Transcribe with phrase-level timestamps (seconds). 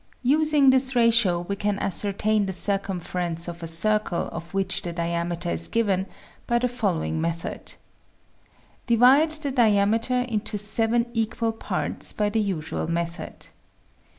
[0.23, 4.91] Using this ratio we can ascertain the cir cumference of a circle of which the
[4.91, 6.07] diameter is given
[6.47, 7.73] by the following method:
[8.87, 13.49] Divide the diameter into 7 equal parts by the usual method.